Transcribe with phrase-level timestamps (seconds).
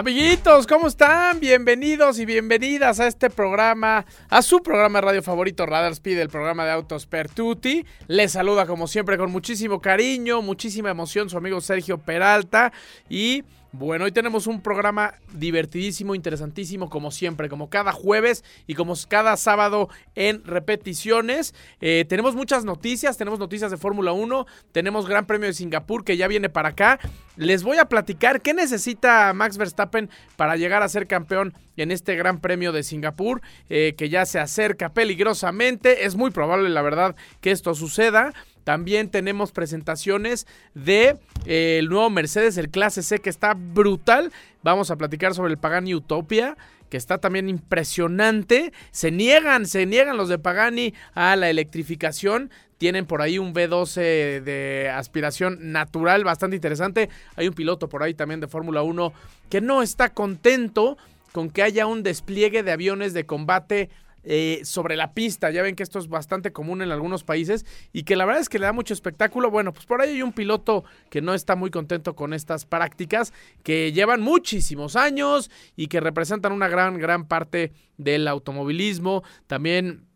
[0.00, 1.40] Amiguitos, ¿cómo están?
[1.40, 6.30] Bienvenidos y bienvenidas a este programa, a su programa de radio favorito Radar Speed, el
[6.30, 7.84] programa de autos per tutti.
[8.06, 12.72] Les saluda como siempre con muchísimo cariño, muchísima emoción su amigo Sergio Peralta
[13.10, 18.94] y bueno, hoy tenemos un programa divertidísimo, interesantísimo, como siempre, como cada jueves y como
[19.08, 21.54] cada sábado en repeticiones.
[21.80, 26.16] Eh, tenemos muchas noticias, tenemos noticias de Fórmula 1, tenemos Gran Premio de Singapur que
[26.16, 26.98] ya viene para acá.
[27.36, 32.16] Les voy a platicar qué necesita Max Verstappen para llegar a ser campeón en este
[32.16, 36.04] Gran Premio de Singapur, eh, que ya se acerca peligrosamente.
[36.06, 38.34] Es muy probable, la verdad, que esto suceda.
[38.64, 44.32] También tenemos presentaciones de eh, el nuevo Mercedes, el Clase C, que está brutal.
[44.62, 46.56] Vamos a platicar sobre el Pagani Utopia
[46.90, 48.72] que está también impresionante.
[48.90, 52.50] Se niegan, se niegan los de Pagani a la electrificación.
[52.76, 57.08] Tienen por ahí un V12 de aspiración natural bastante interesante.
[57.36, 59.12] Hay un piloto por ahí también de Fórmula 1
[59.48, 60.98] que no está contento
[61.32, 63.88] con que haya un despliegue de aviones de combate
[64.22, 65.50] eh, sobre la pista.
[65.50, 68.48] Ya ven que esto es bastante común en algunos países y que la verdad es
[68.48, 69.50] que le da mucho espectáculo.
[69.50, 73.32] Bueno, pues por ahí hay un piloto que no está muy contento con estas prácticas
[73.62, 79.22] que llevan muchísimos años y que representan una gran, gran parte del automovilismo.
[79.46, 80.06] También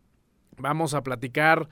[0.57, 1.69] vamos a platicar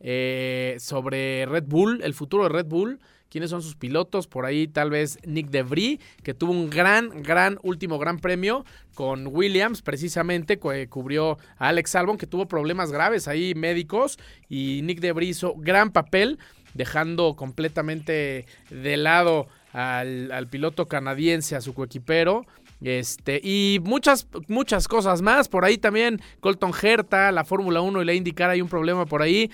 [0.00, 3.00] eh, sobre Red Bull, el futuro de Red Bull
[3.30, 4.26] quiénes son sus pilotos.
[4.26, 9.26] Por ahí tal vez Nick DeVry, que tuvo un gran, gran último gran premio con
[9.26, 14.18] Williams, precisamente, cubrió a Alex Albon, que tuvo problemas graves ahí médicos.
[14.48, 16.38] Y Nick DeVry hizo gran papel,
[16.74, 22.46] dejando completamente de lado al, piloto canadiense, a su coequipero.
[22.82, 25.48] Este, y muchas, muchas cosas más.
[25.48, 29.22] Por ahí también Colton Herta, la Fórmula 1 y la IndyCar hay un problema por
[29.22, 29.50] ahí.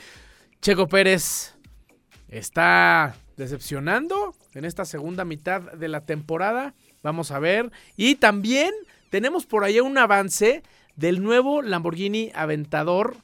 [0.61, 1.55] Checo Pérez
[2.29, 6.75] está decepcionando en esta segunda mitad de la temporada.
[7.03, 7.71] Vamos a ver.
[7.97, 8.73] Y también
[9.11, 10.63] tenemos por ahí un avance
[10.97, 13.17] del nuevo Lamborghini Aventador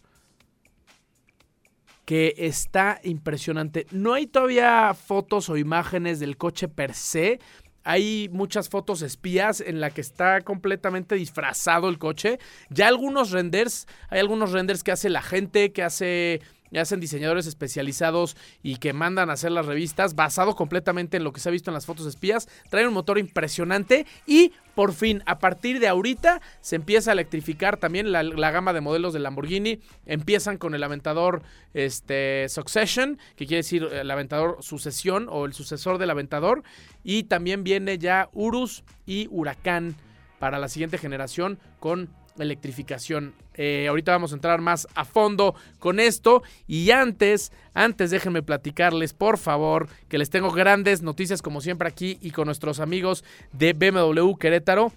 [2.09, 3.87] que está impresionante.
[3.91, 7.39] No hay todavía fotos o imágenes del coche per se.
[7.85, 12.39] Hay muchas fotos espías en la que está completamente disfrazado el coche.
[12.71, 16.41] Ya algunos renders, hay algunos renders que hace la gente, que hace
[16.77, 21.41] hacen diseñadores especializados y que mandan a hacer las revistas basado completamente en lo que
[21.41, 22.49] se ha visto en las fotos espías.
[22.71, 27.79] Trae un motor impresionante y por fin, a partir de ahorita, se empieza a electrificar
[27.79, 29.81] también la, gama de modelos de Lamborghini.
[30.07, 31.43] Empiezan con el aventador
[31.75, 36.63] este, Succession, que quiere decir el aventador sucesión o el sucesor del aventador.
[37.03, 39.97] Y también viene ya Urus y Huracán
[40.39, 42.09] para la siguiente generación con
[42.45, 43.35] electrificación.
[43.55, 46.43] Eh, ahorita vamos a entrar más a fondo con esto.
[46.67, 52.19] Y antes, antes déjenme platicarles, por favor, que les tengo grandes noticias como siempre aquí
[52.21, 54.93] y con nuestros amigos de BMW Querétaro.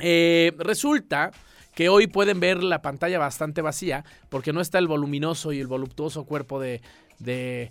[0.00, 1.30] Eh, resulta
[1.74, 5.66] que hoy pueden ver la pantalla bastante vacía porque no está el voluminoso y el
[5.66, 6.80] voluptuoso cuerpo de,
[7.18, 7.70] de,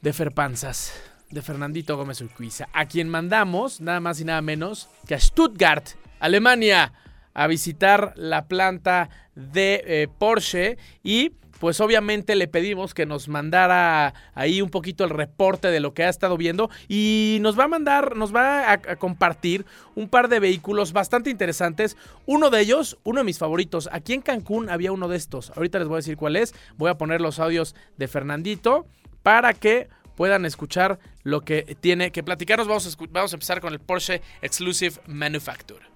[0.00, 0.92] de Ferpanzas,
[1.30, 5.86] de Fernandito Gómez Urquiza, a quien mandamos nada más y nada menos que a Stuttgart,
[6.20, 6.92] Alemania,
[7.34, 11.32] a visitar la planta de eh, Porsche y
[11.64, 16.04] pues obviamente le pedimos que nos mandara ahí un poquito el reporte de lo que
[16.04, 19.64] ha estado viendo y nos va a mandar, nos va a, compartir
[19.94, 21.96] un par de vehículos bastante interesantes.
[22.26, 25.52] Uno de ellos, uno de mis favoritos, aquí en Cancún había uno de estos.
[25.56, 26.54] Ahorita les voy a decir cuál es.
[26.76, 28.84] Voy a poner los audios de Fernandito
[29.22, 32.68] para que puedan escuchar lo que tiene que platicarnos.
[32.68, 35.93] Vamos a, vamos a empezar con el Porsche Exclusive Manufacture.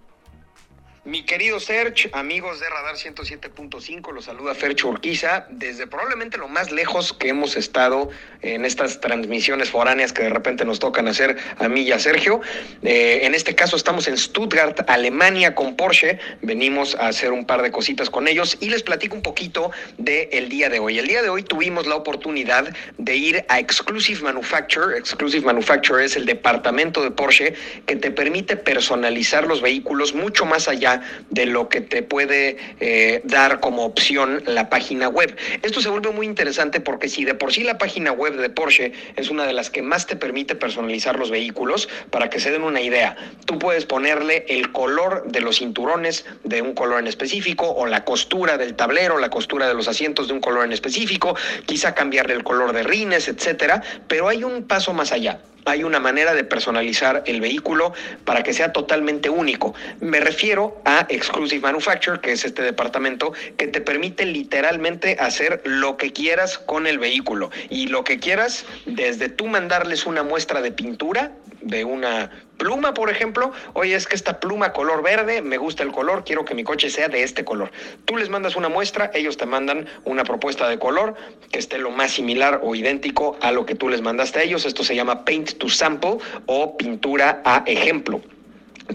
[1.08, 6.70] Mi querido Serge, amigos de Radar 107.5, los saluda Fercho Urquiza desde probablemente lo más
[6.70, 8.10] lejos que hemos estado
[8.42, 12.40] en estas transmisiones foráneas que de repente nos tocan hacer a mí y a Sergio.
[12.82, 16.18] Eh, en este caso estamos en Stuttgart, Alemania con Porsche.
[16.42, 20.48] Venimos a hacer un par de cositas con ellos y les platico un poquito del
[20.48, 20.98] día de hoy.
[20.98, 22.68] El día de hoy tuvimos la oportunidad
[22.98, 24.96] de ir a Exclusive Manufacture.
[24.96, 27.54] Exclusive Manufacture es el departamento de Porsche
[27.86, 33.20] que te permite personalizar los vehículos mucho más allá de lo que te puede eh,
[33.24, 35.36] dar como opción la página web.
[35.62, 38.92] Esto se vuelve muy interesante porque si de por sí la página web de Porsche
[39.16, 42.62] es una de las que más te permite personalizar los vehículos, para que se den
[42.62, 43.16] una idea,
[43.46, 48.04] tú puedes ponerle el color de los cinturones de un color en específico o la
[48.04, 51.36] costura del tablero, la costura de los asientos de un color en específico,
[51.66, 56.00] quizá cambiarle el color de rines, etcétera, pero hay un paso más allá hay una
[56.00, 57.92] manera de personalizar el vehículo
[58.24, 59.74] para que sea totalmente único.
[60.00, 65.96] Me refiero a Exclusive Manufacture, que es este departamento que te permite literalmente hacer lo
[65.96, 67.50] que quieras con el vehículo.
[67.70, 73.08] Y lo que quieras, desde tú mandarles una muestra de pintura de una pluma, por
[73.08, 76.64] ejemplo, oye, es que esta pluma color verde, me gusta el color, quiero que mi
[76.64, 77.70] coche sea de este color.
[78.04, 81.14] Tú les mandas una muestra, ellos te mandan una propuesta de color
[81.50, 84.66] que esté lo más similar o idéntico a lo que tú les mandaste a ellos.
[84.66, 88.20] Esto se llama paint to sample o pintura a ejemplo.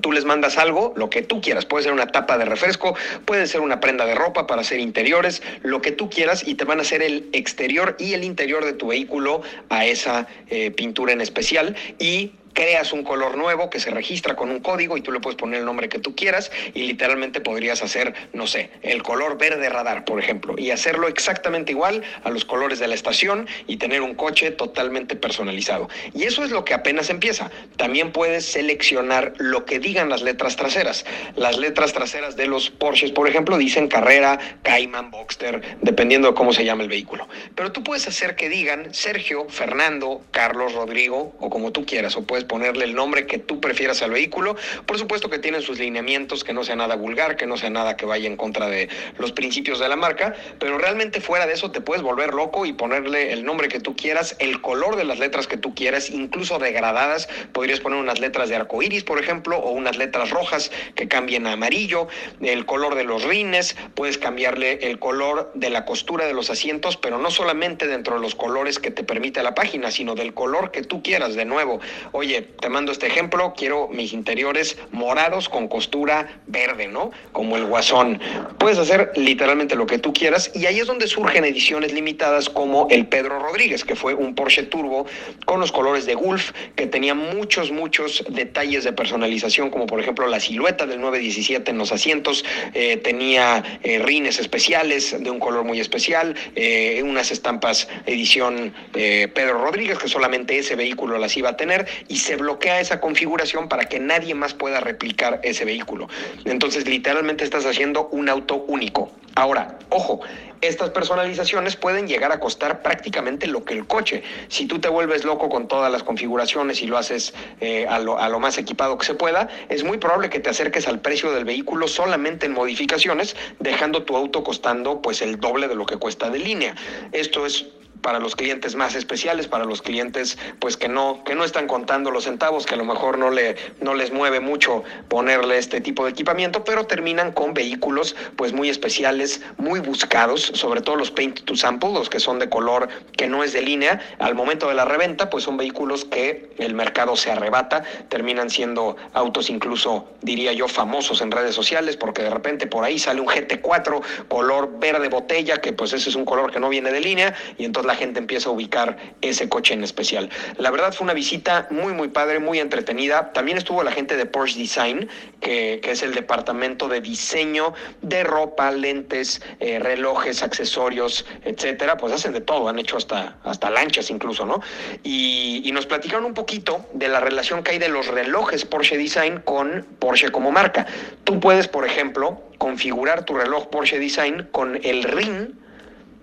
[0.02, 1.66] Tú les mandas algo, lo que tú quieras.
[1.66, 2.96] Puede ser una tapa de refresco,
[3.26, 6.66] puede ser una prenda de ropa para hacer interiores, lo que tú quieras y te
[6.66, 11.14] van a hacer el exterior y el interior de tu vehículo a esa eh, pintura
[11.14, 15.12] en especial y creas un color nuevo que se registra con un código y tú
[15.12, 19.04] le puedes poner el nombre que tú quieras y literalmente podrías hacer, no sé, el
[19.04, 23.48] color verde radar, por ejemplo, y hacerlo exactamente igual a los colores de la estación
[23.68, 25.90] y tener un coche totalmente personalizado.
[26.14, 27.52] Y eso es lo que apenas empieza.
[27.78, 31.06] También puedes seleccionar lo que digan las letras traseras.
[31.36, 36.54] Las letras traseras de los Porsches, por ejemplo, dicen carrera, Cayman, Boxster, dependiendo de cómo
[36.54, 37.28] se llama el vehículo.
[37.56, 42.24] Pero tú puedes hacer que digan Sergio, Fernando, Carlos, Rodrigo o como tú quieras, o
[42.24, 44.56] puedes ponerle el nombre que tú prefieras al vehículo.
[44.86, 47.98] Por supuesto que tienen sus lineamientos, que no sea nada vulgar, que no sea nada
[47.98, 51.72] que vaya en contra de los principios de la marca, pero realmente fuera de eso
[51.72, 55.20] te puedes volver loco y ponerle el nombre que tú quieras, el color de las
[55.20, 57.28] letras que tú quieras, incluso degradadas.
[57.52, 61.48] Podrías poner unas letras de arco iris, por ejemplo, o unas letras rojas que cambien
[61.48, 62.08] a amarillo,
[62.42, 66.98] el color de los rines, puedes cambiarle el color de la costura de los asientos,
[66.98, 70.72] pero no solamente dentro de los colores que te permite la página, sino del color
[70.72, 71.36] que tú quieras.
[71.36, 71.80] De nuevo,
[72.12, 77.12] oye, te mando este ejemplo, quiero mis interiores morados con costura verde, ¿no?
[77.32, 78.20] Como el guasón.
[78.58, 82.88] Puedes hacer literalmente lo que tú quieras y ahí es donde surgen ediciones limitadas como
[82.90, 85.06] el Pedro Rodríguez, que fue un Porsche Turbo
[85.46, 90.28] con los colores de Gulf, que tenía muchos, muchos detalles de personalización, como por ejemplo
[90.28, 95.64] la silueta del 917 en los asientos, eh, tenía eh, rines especiales de un color
[95.64, 101.58] muy especial, eh, unas estampas edición Pedro Rodríguez, que solamente ese vehículo las iba a
[101.58, 106.08] tener, y se bloquea esa configuración para que nadie más pueda replicar ese vehículo.
[106.46, 109.12] Entonces, literalmente estás haciendo un auto único.
[109.36, 110.22] Ahora, ojo,
[110.62, 114.24] estas personalizaciones pueden llegar a costar prácticamente lo que el coche.
[114.48, 118.18] Si tú te vuelves loco con todas las configuraciones y lo haces eh, a, lo,
[118.18, 121.32] a, lo, más equipado que se pueda, es muy probable que te acerques al precio
[121.34, 125.98] del vehículo solamente en modificaciones, dejando tu auto costando pues el doble de lo que
[125.98, 126.76] cuesta de línea.
[127.12, 127.66] Esto es
[128.04, 132.12] para los clientes más especiales, para los clientes pues que no, que no están contando
[132.12, 136.06] los centavos, que a lo mejor no, le, no les mueve mucho ponerle este tipo
[136.06, 141.42] de equipamiento, pero terminan con vehículos pues muy especiales, muy buscados, sobre todo los paint
[141.46, 144.76] to sample, los que son de color que no es de línea, al momento de
[144.76, 150.52] la reventa pues son vehículos que el mercado se arrebata, terminan siendo autos incluso diría
[150.54, 155.08] yo famosos en redes sociales porque de repente por ahí sale un GT4 color verde
[155.08, 157.93] botella, que pues ese es un color que no viene de línea y entonces la
[157.96, 160.30] gente empieza a ubicar ese coche en especial.
[160.58, 163.32] La verdad fue una visita muy muy padre, muy entretenida.
[163.34, 165.10] También estuvo la gente de Porsche Design,
[165.40, 171.98] que, que es el departamento de diseño de ropa, lentes, eh, relojes, accesorios, etcétera.
[171.98, 174.62] Pues hacen de todo, han hecho hasta, hasta lanchas incluso, ¿no?
[175.04, 178.98] Y, y nos platicaron un poquito de la relación que hay de los relojes Porsche
[178.98, 180.86] Design con Porsche como marca.
[181.24, 185.63] Tú puedes, por ejemplo, configurar tu reloj Porsche Design con el ring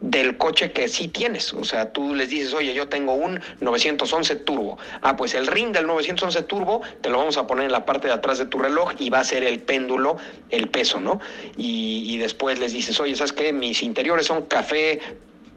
[0.01, 1.53] del coche que sí tienes.
[1.53, 4.79] O sea, tú les dices, oye, yo tengo un 911 Turbo.
[5.03, 8.09] Ah, pues el ring del 911 Turbo te lo vamos a poner en la parte
[8.09, 10.17] de atrás de tu reloj y va a ser el péndulo,
[10.51, 11.21] el peso, ¿no?
[11.57, 13.53] Y, y después les dices, oye, ¿sabes qué?
[13.53, 15.01] Mis interiores son café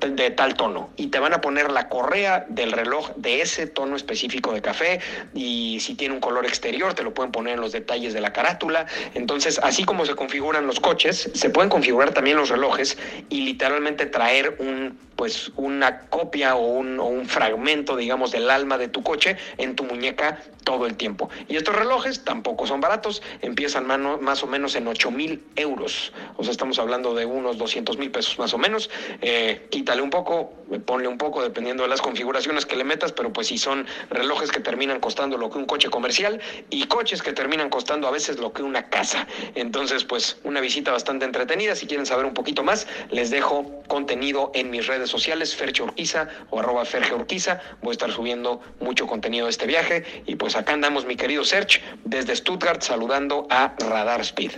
[0.10, 3.96] de tal tono y te van a poner la correa del reloj de ese tono
[3.96, 5.00] específico de café
[5.34, 8.34] y si tiene un color exterior te lo pueden poner en los detalles de la
[8.34, 8.86] carátula.
[9.14, 12.98] Entonces, así como se configuran los coches, se pueden configurar también los relojes
[13.30, 19.04] y literalmente traer un pues una copia o un, fragmento, digamos, del alma de tu
[19.04, 21.30] coche en tu muñeca todo el tiempo.
[21.48, 26.12] Y estos relojes tampoco son baratos, empiezan mano, más o menos en 8 mil euros.
[26.36, 28.90] O sea, estamos hablando de unos 200 mil pesos más o menos.
[29.22, 30.54] Eh, quítale un poco,
[30.86, 34.52] ponle un poco, dependiendo de las configuraciones que le metas, pero pues si son relojes
[34.52, 38.40] que terminan costando lo que un coche comercial y coches que terminan costando a veces
[38.40, 39.26] lo que una casa.
[39.56, 41.76] Entonces, pues una visita bastante entretenida.
[41.76, 46.28] Si quieren saber un poquito más, les dejo contenido en mis redes sociales, Fercho Urquiza
[46.50, 47.62] o arroba Ferge Urquiza.
[47.82, 50.24] Voy a estar subiendo mucho contenido de este viaje.
[50.26, 54.54] Y pues acá andamos, mi querido Serge, desde Stuttgart, saludando a Radar Speed.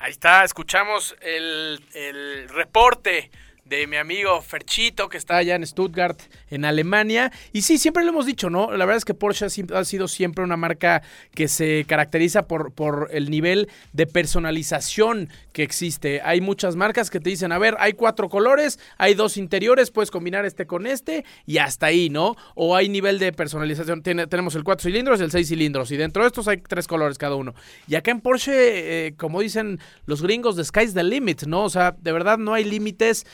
[0.00, 3.30] Ahí está, escuchamos el, el reporte
[3.72, 7.32] de mi amigo Ferchito, que está allá en Stuttgart, en Alemania.
[7.54, 8.70] Y sí, siempre lo hemos dicho, ¿no?
[8.70, 11.02] La verdad es que Porsche ha sido siempre una marca
[11.34, 16.20] que se caracteriza por, por el nivel de personalización que existe.
[16.22, 20.10] Hay muchas marcas que te dicen, a ver, hay cuatro colores, hay dos interiores, puedes
[20.10, 22.36] combinar este con este y hasta ahí, ¿no?
[22.54, 24.02] O hay nivel de personalización.
[24.02, 25.90] Tenemos el cuatro cilindros y el seis cilindros.
[25.92, 27.54] Y dentro de estos hay tres colores cada uno.
[27.88, 31.64] Y acá en Porsche, eh, como dicen los gringos, the sky's the limit, ¿no?
[31.64, 33.24] O sea, de verdad no hay límites.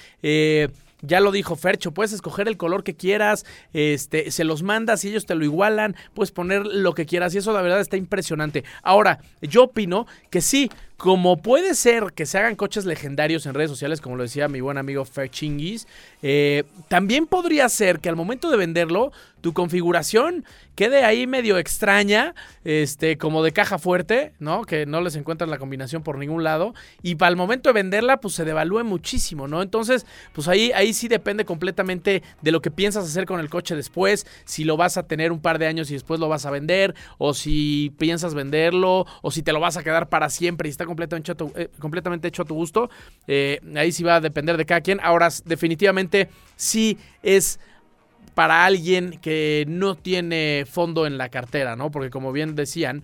[1.02, 5.08] Ya lo dijo Fercho, puedes escoger el color que quieras, este, se los mandas y
[5.08, 8.64] ellos te lo igualan, puedes poner lo que quieras y eso la verdad está impresionante.
[8.82, 13.70] Ahora, yo opino que sí, como puede ser que se hagan coches legendarios en redes
[13.70, 15.86] sociales, como lo decía mi buen amigo Ferchingis,
[16.22, 22.34] eh, también podría ser que al momento de venderlo, tu configuración quede ahí medio extraña,
[22.64, 24.62] este, como de caja fuerte, ¿no?
[24.64, 26.74] Que no les encuentran la combinación por ningún lado.
[27.02, 29.62] Y para el momento de venderla, pues se devalúe muchísimo, ¿no?
[29.62, 33.74] Entonces, pues ahí, ahí sí depende completamente de lo que piensas hacer con el coche
[33.76, 36.50] después, si lo vas a tener un par de años y después lo vas a
[36.50, 40.70] vender, o si piensas venderlo, o si te lo vas a quedar para siempre y
[40.70, 42.90] está completamente hecho eh, completamente hecho a tu gusto.
[43.26, 44.98] Eh, ahí sí va a depender de cada quien.
[45.02, 47.60] Ahora, definitivamente sí es
[48.34, 51.90] para alguien que no tiene fondo en la cartera, ¿no?
[51.90, 53.02] Porque como bien decían,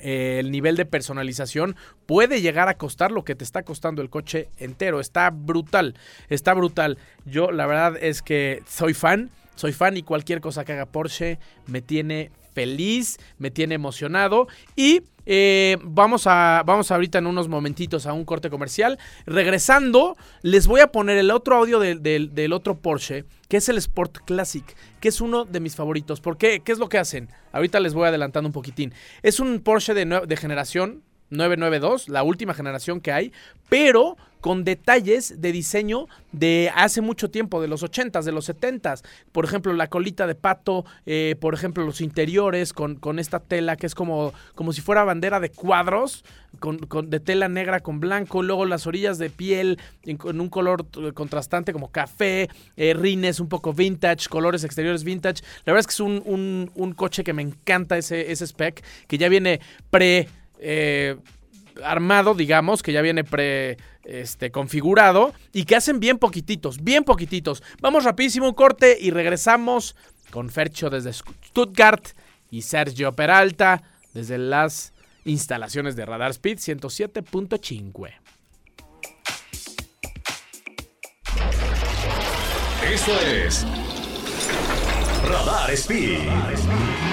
[0.00, 4.10] eh, el nivel de personalización puede llegar a costar lo que te está costando el
[4.10, 5.00] coche entero.
[5.00, 5.94] Está brutal,
[6.28, 6.98] está brutal.
[7.24, 11.38] Yo la verdad es que soy fan, soy fan y cualquier cosa que haga Porsche
[11.66, 18.04] me tiene feliz, me tiene emocionado y eh, vamos, a, vamos ahorita en unos momentitos
[18.04, 18.98] a un corte comercial.
[19.26, 24.24] Regresando, les voy a poner el otro audio del, otro Porsche, que es el Sport
[24.24, 24.64] Classic,
[24.98, 26.20] que es uno de mis favoritos.
[26.20, 26.58] ¿Por qué?
[26.64, 27.28] ¿Qué es lo que hacen?
[27.52, 28.92] Ahorita les voy adelantando un poquitín.
[29.22, 33.32] Es un Porsche de, de generación 992, la última generación que hay,
[33.68, 39.02] pero con detalles de diseño de hace mucho tiempo, de los 80s, de los 70s.
[39.32, 43.76] Por ejemplo, la colita de pato, eh, por ejemplo, los interiores con, con, esta tela
[43.76, 46.24] que es como, como si fuera bandera de cuadros,
[46.60, 46.78] con,
[47.10, 51.90] de tela negra con blanco, luego las orillas de piel en, un color contrastante como
[51.90, 55.42] café, eh, rines un poco vintage, colores exteriores vintage.
[55.64, 58.84] La verdad es que es un, un, un coche que me encanta ese, ese spec,
[59.06, 60.28] que ya viene pre...
[60.60, 61.16] Eh,
[61.84, 67.62] armado, digamos, que ya viene pre este, configurado y que hacen bien poquititos, bien poquititos.
[67.80, 69.94] Vamos rapidísimo un corte y regresamos
[70.30, 72.08] con Fercho desde Stuttgart
[72.50, 73.82] y Sergio Peralta
[74.14, 74.92] desde las
[75.24, 78.08] instalaciones de Radar Speed 107.5.
[82.90, 83.66] Esto es
[85.28, 87.07] Radar Speed.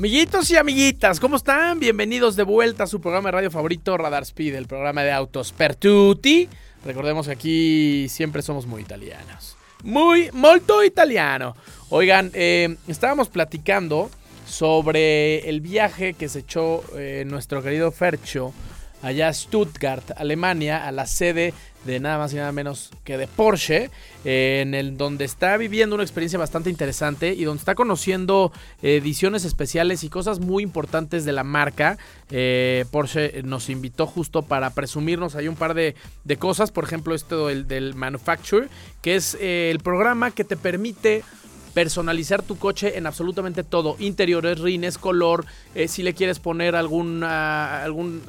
[0.00, 1.78] Amiguitos y amiguitas, ¿cómo están?
[1.78, 5.52] Bienvenidos de vuelta a su programa de radio favorito, Radar Speed, el programa de autos
[5.52, 6.48] per tutti.
[6.86, 9.58] Recordemos que aquí siempre somos muy italianos.
[9.84, 11.54] Muy, molto italiano.
[11.90, 14.10] Oigan, eh, estábamos platicando
[14.46, 18.54] sobre el viaje que se echó eh, nuestro querido Fercho
[19.02, 21.52] allá a Stuttgart, Alemania, a la sede
[21.84, 23.90] de nada más y nada menos que de Porsche,
[24.24, 29.44] eh, en el donde está viviendo una experiencia bastante interesante y donde está conociendo ediciones
[29.44, 31.98] especiales y cosas muy importantes de la marca.
[32.30, 35.94] Eh, Porsche nos invitó justo para presumirnos ahí un par de,
[36.24, 38.68] de cosas, por ejemplo esto del, del Manufacture,
[39.02, 41.22] que es el programa que te permite
[41.74, 47.22] personalizar tu coche en absolutamente todo, interiores, rines, color, eh, si le quieres poner algún,
[47.22, 48.22] algún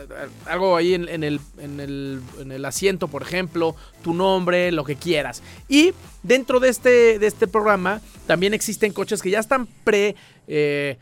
[0.45, 4.83] algo ahí en, en, el, en, el, en, el, asiento, por ejemplo, tu nombre, lo
[4.83, 5.41] que quieras.
[5.67, 5.93] Y
[6.24, 10.15] dentro de este, de este programa también existen coches que ya están pre...
[10.48, 10.98] Eh,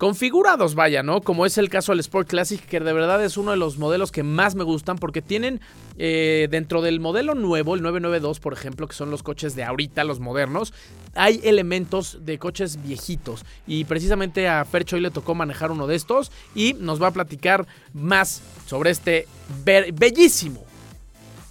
[0.00, 1.20] configurados, vaya, ¿no?
[1.20, 4.10] Como es el caso del Sport Classic, que de verdad es uno de los modelos
[4.10, 5.60] que más me gustan porque tienen
[5.98, 10.04] eh, dentro del modelo nuevo, el 992, por ejemplo, que son los coches de ahorita,
[10.04, 10.72] los modernos,
[11.14, 13.44] hay elementos de coches viejitos.
[13.66, 17.12] Y precisamente a Fercho hoy le tocó manejar uno de estos y nos va a
[17.12, 19.28] platicar más sobre este
[19.66, 20.64] bellísimo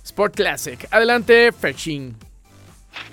[0.04, 0.88] Sport Classic.
[0.90, 2.29] Adelante, Ferchin.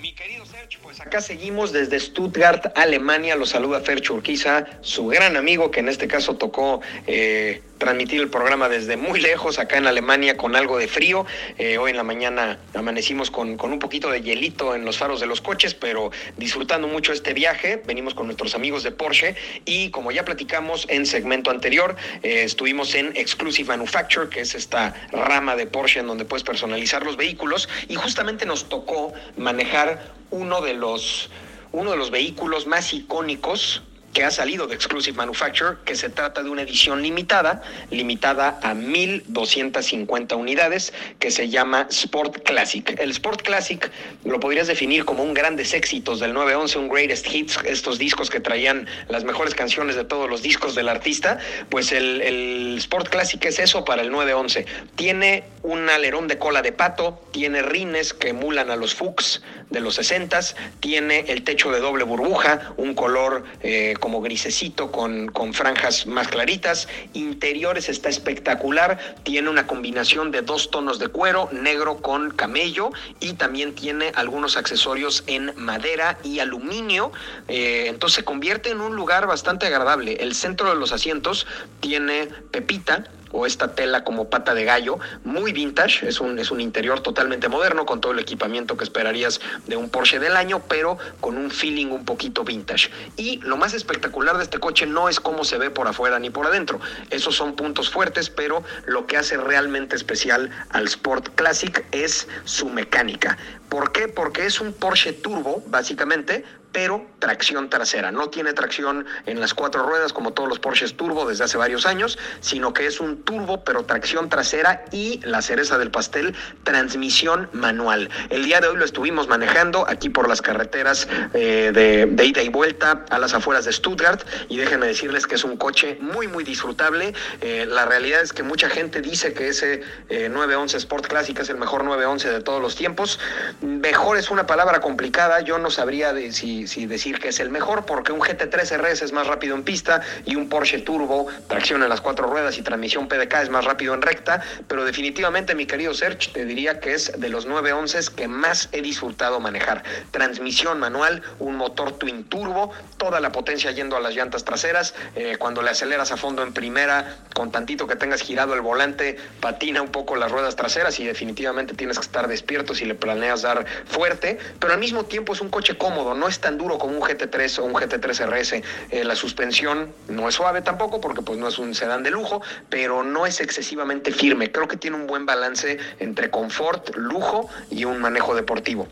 [0.01, 3.35] Mi querido Sergio, pues acá seguimos desde Stuttgart, Alemania.
[3.35, 8.29] Los saluda Fercho Urquiza, su gran amigo que en este caso tocó eh, transmitir el
[8.29, 11.25] programa desde muy lejos, acá en Alemania, con algo de frío.
[11.57, 15.19] Eh, hoy en la mañana amanecimos con, con, un poquito de hielito en los faros
[15.19, 17.81] de los coches, pero disfrutando mucho este viaje.
[17.85, 22.95] Venimos con nuestros amigos de Porsche y como ya platicamos en segmento anterior, eh, estuvimos
[22.95, 27.69] en Exclusive Manufacture, que es esta rama de Porsche en donde puedes personalizar los vehículos
[27.87, 31.29] y justamente nos tocó manejar uno de los,
[31.71, 33.83] uno de los vehículos más icónicos
[34.17, 38.73] que ha salido de Exclusive Manufacture, que se trata de una edición limitada, limitada a
[38.73, 42.99] 1250 unidades, que se llama Sport Classic.
[42.99, 43.91] El Sport Classic
[44.25, 48.39] lo podrías definir como un grandes éxitos del 911, un greatest hits, estos discos que
[48.39, 51.37] traían las mejores canciones de todos los discos del artista,
[51.69, 54.65] pues el, Sport Classic es eso para el 911.
[54.95, 59.79] Tiene un alerón de cola de pato, tiene rines que emulan a los Fuchs de
[59.79, 65.53] los 60s, tiene el techo de doble burbuja, un color eh, como grisecito con, con
[65.53, 71.97] franjas más claritas, interiores está espectacular, tiene una combinación de dos tonos de cuero, negro
[71.97, 77.11] con camello y también tiene algunos accesorios en madera y aluminio,
[77.49, 80.13] eh, entonces se convierte en un lugar bastante agradable.
[80.21, 81.45] El centro de los asientos
[81.81, 86.61] tiene pepita, o esta tela como pata de gallo, muy vintage, es un, es un
[86.61, 90.97] interior totalmente moderno con todo el equipamiento que esperarías de un Porsche del año, pero
[91.19, 92.89] con un feeling un poquito vintage.
[93.15, 96.29] Y lo más espectacular de este coche no es cómo se ve por afuera ni
[96.29, 101.85] por adentro, esos son puntos fuertes, pero lo que hace realmente especial al Sport Classic
[101.91, 103.37] es su mecánica.
[103.69, 104.07] ¿Por qué?
[104.07, 108.11] Porque es un Porsche Turbo, básicamente, pero tracción trasera.
[108.11, 111.85] No tiene tracción en las cuatro ruedas como todos los Porsches Turbo desde hace varios
[111.85, 117.49] años, sino que es un turbo, pero tracción trasera y la cereza del pastel, transmisión
[117.53, 118.09] manual.
[118.29, 122.49] El día de hoy lo estuvimos manejando aquí por las carreteras eh, de, ida y
[122.49, 126.43] vuelta a las afueras de Stuttgart y déjenme decirles que es un coche muy, muy
[126.43, 127.13] disfrutable.
[127.41, 131.49] Eh, la realidad es que mucha gente dice que ese eh, 911 Sport Classic es
[131.49, 133.19] el mejor 911 de todos los tiempos.
[133.61, 137.49] Mejor es una palabra complicada, yo no sabría de si si, decir que es el
[137.49, 141.83] mejor, porque un GT3 RS es más rápido en pista y un Porsche Turbo, tracción
[141.83, 145.65] en las cuatro ruedas y transmisión PDK es más rápido en recta, pero definitivamente, mi
[145.65, 149.83] querido Serge, te diría que es de los 911 que más he disfrutado manejar.
[150.11, 155.35] Transmisión manual, un motor twin turbo, toda la potencia yendo a las llantas traseras, eh,
[155.37, 159.81] cuando le aceleras a fondo en primera, con tantito que tengas girado el volante, patina
[159.81, 163.65] un poco las ruedas traseras y definitivamente tienes que estar despierto si le planeas dar
[163.85, 167.01] fuerte, pero al mismo tiempo es un coche cómodo, no es tan duro como un
[167.01, 168.53] GT3 o un GT3 RS.
[168.91, 172.41] Eh, la suspensión no es suave tampoco porque pues no es un sedán de lujo,
[172.69, 174.49] pero no es excesivamente firme.
[174.49, 178.87] Creo que tiene un buen balance entre confort, lujo y un manejo deportivo.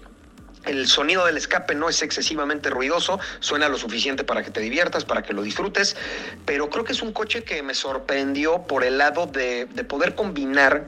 [0.65, 5.05] El sonido del escape no es excesivamente ruidoso, suena lo suficiente para que te diviertas,
[5.05, 5.95] para que lo disfrutes,
[6.43, 10.13] pero creo que es un coche que me sorprendió por el lado de, de poder
[10.15, 10.87] combinar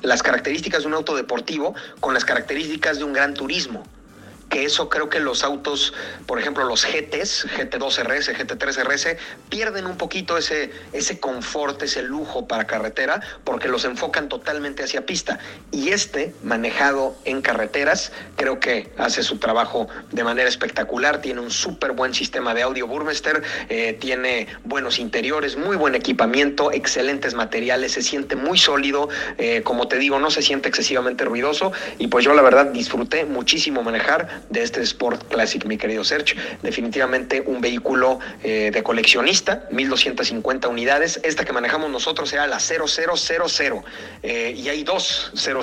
[0.00, 3.84] las características de un auto deportivo con las características de un gran turismo
[4.52, 5.94] que eso creo que los autos,
[6.26, 9.16] por ejemplo, los GTs, GT2 RS, GT3 RS,
[9.48, 15.06] pierden un poquito ese, ese confort, ese lujo para carretera, porque los enfocan totalmente hacia
[15.06, 15.38] pista.
[15.70, 21.50] Y este, manejado en carreteras, creo que hace su trabajo de manera espectacular, tiene un
[21.50, 27.92] súper buen sistema de audio Burmester, eh, tiene buenos interiores, muy buen equipamiento, excelentes materiales,
[27.92, 32.22] se siente muy sólido, eh, como te digo, no se siente excesivamente ruidoso y pues
[32.22, 36.36] yo la verdad disfruté muchísimo manejar de este Sport Classic, mi querido Serge.
[36.62, 41.20] Definitivamente un vehículo eh, de coleccionista, 1250 unidades.
[41.22, 43.82] Esta que manejamos nosotros era la 0000
[44.22, 45.62] eh, y hay dos 00000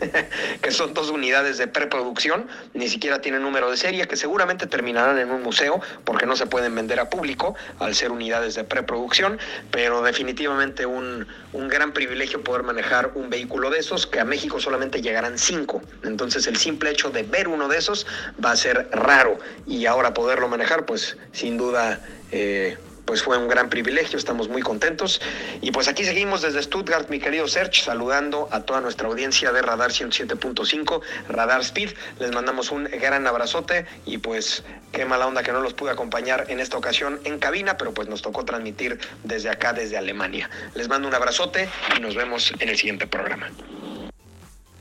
[0.62, 5.18] que son dos unidades de preproducción, ni siquiera tienen número de serie, que seguramente terminarán
[5.18, 9.38] en un museo porque no se pueden vender a público al ser unidades de preproducción,
[9.70, 14.60] pero definitivamente un, un gran privilegio poder manejar un vehículo de esos, que a México
[14.60, 15.82] solamente llegarán cinco.
[16.04, 18.06] Entonces el simple hecho de ver uno de esos
[18.44, 22.00] va a ser raro y ahora poderlo manejar, pues sin duda...
[22.32, 22.76] Eh,
[23.10, 25.20] pues fue un gran privilegio, estamos muy contentos.
[25.60, 29.62] Y pues aquí seguimos desde Stuttgart, mi querido Serge, saludando a toda nuestra audiencia de
[29.62, 31.90] Radar 107.5, Radar Speed.
[32.20, 36.46] Les mandamos un gran abrazote y pues qué mala onda que no los pude acompañar
[36.50, 40.48] en esta ocasión en cabina, pero pues nos tocó transmitir desde acá, desde Alemania.
[40.76, 43.50] Les mando un abrazote y nos vemos en el siguiente programa.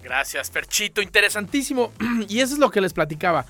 [0.10, 1.04] Gracias, Perchito.
[1.04, 1.94] Interesantísimo.
[2.28, 3.46] Y eso es lo que les platicaba.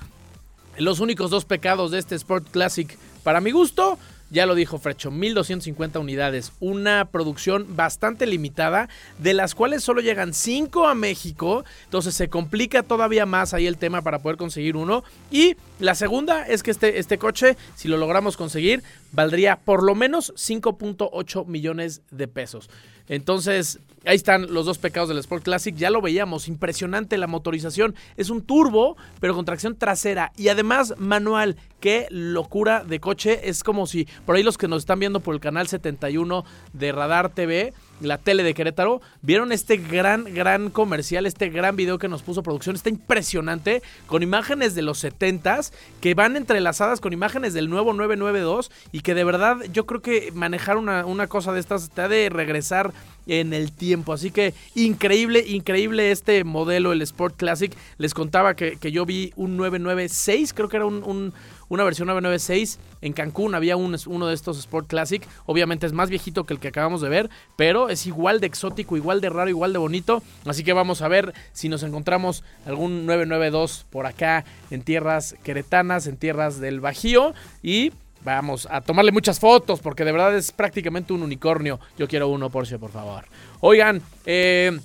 [0.76, 5.10] Los únicos dos pecados de este Sport Classic, para mi gusto, ya lo dijo Frecho,
[5.10, 12.14] 1250 unidades, una producción bastante limitada, de las cuales solo llegan 5 a México, entonces
[12.14, 15.02] se complica todavía más ahí el tema para poder conseguir uno.
[15.30, 19.94] Y la segunda es que este, este coche, si lo logramos conseguir, valdría por lo
[19.94, 22.70] menos 5.8 millones de pesos.
[23.08, 25.74] Entonces, ahí están los dos pecados del Sport Classic.
[25.74, 27.96] Ya lo veíamos, impresionante la motorización.
[28.16, 31.56] Es un turbo, pero con tracción trasera y además manual.
[31.80, 33.48] Qué locura de coche.
[33.48, 36.92] Es como si, por ahí los que nos están viendo por el canal 71 de
[36.92, 42.08] Radar TV, la tele de Querétaro, vieron este gran, gran comercial, este gran video que
[42.08, 42.76] nos puso producción.
[42.76, 48.70] Está impresionante, con imágenes de los 70s que van entrelazadas con imágenes del nuevo 992
[48.92, 52.08] y que de verdad yo creo que manejar una, una cosa de estas te ha
[52.08, 52.92] de regresar
[53.26, 54.12] en el tiempo.
[54.12, 57.72] Así que increíble, increíble este modelo, el Sport Classic.
[57.98, 61.32] Les contaba que, que yo vi un 996, creo que era un, un,
[61.70, 63.54] una versión 996 en Cancún.
[63.54, 65.26] Había un, uno de estos Sport Classic.
[65.46, 68.98] Obviamente es más viejito que el que acabamos de ver, pero es igual de exótico,
[68.98, 70.22] igual de raro, igual de bonito.
[70.44, 76.06] Así que vamos a ver si nos encontramos algún 992 por acá en tierras queretanas,
[76.06, 77.32] en tierras del Bajío.
[77.62, 81.80] Y Vamos a tomarle muchas fotos porque de verdad es prácticamente un unicornio.
[81.96, 83.24] Yo quiero uno, Porsche, por favor.
[83.60, 84.78] Oigan, eh,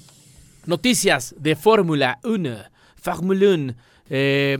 [0.65, 2.55] noticias de Fórmula 1.
[2.95, 3.73] Fórmula 1.
[4.09, 4.57] Eh,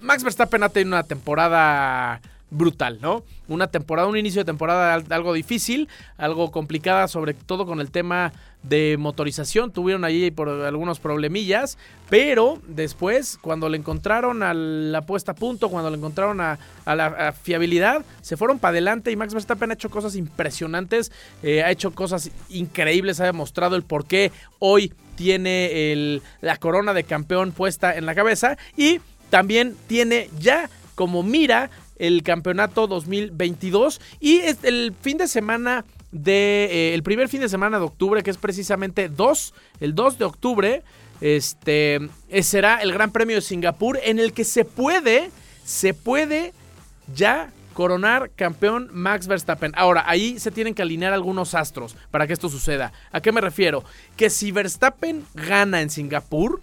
[0.00, 3.24] Max Verstappen ha tenido una temporada brutal, ¿no?
[3.46, 8.32] Una temporada, un inicio de temporada algo difícil, algo complicada, sobre todo con el tema
[8.62, 9.70] de motorización.
[9.70, 15.68] Tuvieron ahí por algunos problemillas, pero después, cuando le encontraron a la puesta a punto,
[15.68, 19.90] cuando le encontraron a, la fiabilidad, se fueron para adelante y Max Verstappen ha hecho
[19.90, 26.56] cosas impresionantes, eh, ha hecho cosas increíbles, ha demostrado el por qué hoy tiene la
[26.58, 32.86] corona de campeón puesta en la cabeza y también tiene ya como mira el campeonato
[32.86, 38.22] 2022 y el fin de semana de eh, el primer fin de semana de octubre
[38.22, 40.82] que es precisamente 2, el 2 de octubre,
[41.20, 45.30] este eh, será el Gran Premio de Singapur en el que se puede
[45.64, 46.52] se puede
[47.14, 49.72] ya coronar campeón Max Verstappen.
[49.76, 52.92] Ahora, ahí se tienen que alinear algunos astros para que esto suceda.
[53.12, 53.84] ¿A qué me refiero?
[54.16, 56.58] Que si Verstappen gana en Singapur,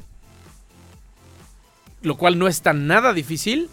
[2.06, 3.70] lo cual no está nada difícil,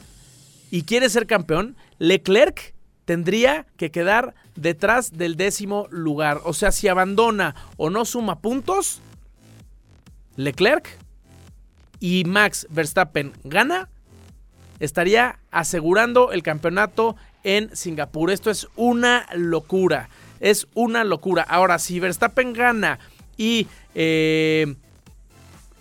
[0.70, 6.40] y quiere ser campeón, Leclerc tendría que quedar detrás del décimo lugar.
[6.44, 9.02] O sea, si abandona o no suma puntos,
[10.36, 10.98] Leclerc
[12.00, 13.90] y Max Verstappen gana,
[14.80, 18.30] estaría asegurando el campeonato en Singapur.
[18.30, 20.08] Esto es una locura.
[20.40, 21.42] Es una locura.
[21.42, 22.98] Ahora, si Verstappen gana
[23.36, 24.74] y eh,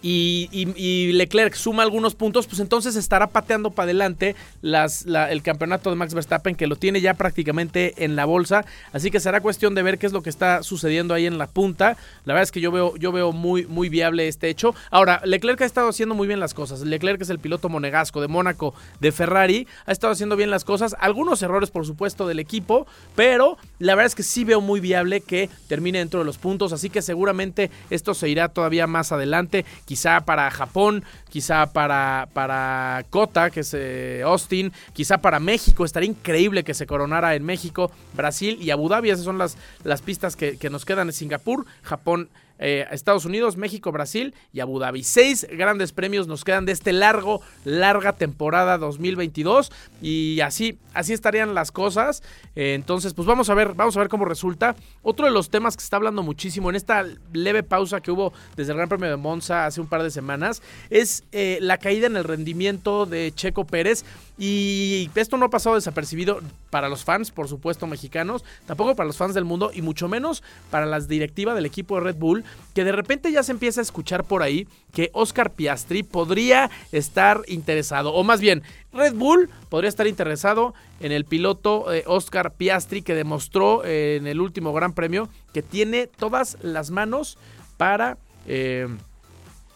[0.01, 5.95] y, y, Leclerc suma algunos puntos, pues entonces estará pateando para adelante el campeonato de
[5.95, 8.65] Max Verstappen, que lo tiene ya prácticamente en la bolsa.
[8.93, 11.47] Así que será cuestión de ver qué es lo que está sucediendo ahí en la
[11.47, 11.97] punta.
[12.25, 14.73] La verdad es que yo veo, yo veo muy, muy viable este hecho.
[14.89, 16.81] Ahora, Leclerc ha estado haciendo muy bien las cosas.
[16.81, 19.67] Leclerc es el piloto monegasco de Mónaco, de Ferrari.
[19.85, 20.95] Ha estado haciendo bien las cosas.
[20.99, 25.21] Algunos errores, por supuesto, del equipo, pero la verdad es que sí veo muy viable
[25.21, 26.73] que termine dentro de los puntos.
[26.73, 33.03] Así que seguramente esto se irá todavía más adelante quizá para Japón, quizá para, para
[33.09, 37.91] Kota, que es eh, Austin, quizá para México, estaría increíble que se coronara en México,
[38.13, 41.65] Brasil y Abu Dhabi, esas son las, las pistas que, que nos quedan en Singapur,
[41.81, 42.29] Japón
[42.61, 45.03] eh, Estados Unidos, México, Brasil y Abu Dhabi.
[45.03, 49.71] Seis grandes premios nos quedan de este largo, larga temporada 2022
[50.01, 52.23] y así, así estarían las cosas.
[52.55, 54.75] Eh, entonces, pues vamos a ver, vamos a ver cómo resulta.
[55.01, 58.31] Otro de los temas que se está hablando muchísimo en esta leve pausa que hubo
[58.55, 62.07] desde el Gran Premio de Monza hace un par de semanas es eh, la caída
[62.07, 64.05] en el rendimiento de Checo Pérez.
[64.37, 66.41] Y esto no ha pasado desapercibido
[66.71, 70.41] para los fans, por supuesto, mexicanos, tampoco para los fans del mundo y mucho menos
[70.71, 73.83] para las directivas del equipo de Red Bull, que de repente ya se empieza a
[73.83, 79.89] escuchar por ahí que Oscar Piastri podría estar interesado, o más bien, Red Bull podría
[79.89, 84.93] estar interesado en el piloto eh, Oscar Piastri que demostró eh, en el último Gran
[84.93, 87.37] Premio que tiene todas las manos
[87.77, 88.17] para...
[88.47, 88.87] Eh,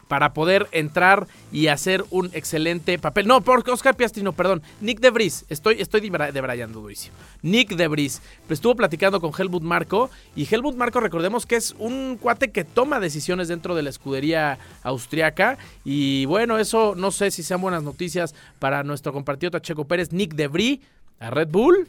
[0.07, 3.27] para poder entrar y hacer un excelente papel.
[3.27, 4.61] No, porque Oscar Piastri, no, perdón.
[4.81, 5.45] Nick Debris.
[5.49, 7.15] Estoy, estoy debrayando durísimo.
[7.41, 8.21] Nick Debris.
[8.49, 10.09] Estuvo platicando con Helmut Marco.
[10.35, 14.59] Y Helmut Marco, recordemos que es un cuate que toma decisiones dentro de la escudería
[14.83, 15.57] austriaca.
[15.83, 20.11] Y bueno, eso no sé si sean buenas noticias para nuestro compatriota Checo Pérez.
[20.11, 20.79] Nick Debris
[21.19, 21.87] a Red Bull.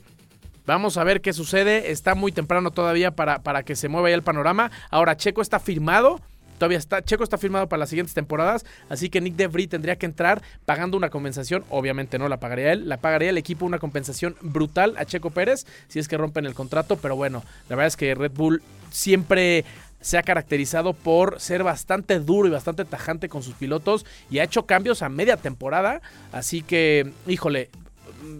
[0.64, 1.92] Vamos a ver qué sucede.
[1.92, 4.70] Está muy temprano todavía para, para que se mueva ya el panorama.
[4.90, 6.20] Ahora, Checo está firmado
[6.58, 10.06] Todavía está, Checo está firmado para las siguientes temporadas, así que Nick DeVry tendría que
[10.06, 11.64] entrar pagando una compensación.
[11.70, 15.66] Obviamente no la pagaría él, la pagaría el equipo una compensación brutal a Checo Pérez
[15.88, 16.96] si es que rompen el contrato.
[16.96, 19.64] Pero bueno, la verdad es que Red Bull siempre
[20.00, 24.44] se ha caracterizado por ser bastante duro y bastante tajante con sus pilotos y ha
[24.44, 26.00] hecho cambios a media temporada.
[26.32, 27.70] Así que, híjole,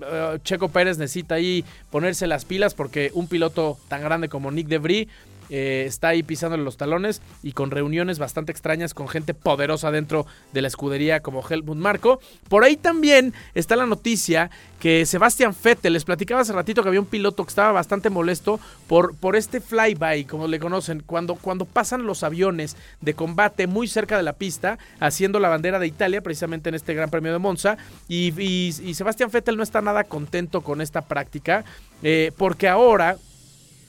[0.03, 4.69] eh, Checo Pérez necesita ahí ponerse las pilas porque un piloto tan grande como Nick
[4.69, 5.09] DeVry
[5.51, 10.27] eh, está ahí pisándole los talones y con reuniones bastante extrañas con gente poderosa dentro
[10.53, 12.21] de la escudería como Helmut Marco.
[12.49, 17.01] Por ahí también está la noticia que Sebastian Vettel, les platicaba hace ratito que había
[17.01, 21.65] un piloto que estaba bastante molesto por, por este flyby, como le conocen, cuando, cuando
[21.65, 26.21] pasan los aviones de combate muy cerca de la pista, haciendo la bandera de Italia,
[26.21, 27.79] precisamente en este Gran Premio de Monza,
[28.09, 31.65] y, Sebastian Vettel no está nada contento con esta práctica,
[32.03, 33.17] eh, porque ahora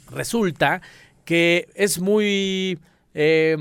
[0.09, 0.81] resulta
[1.27, 2.79] que es muy
[3.13, 3.57] eh,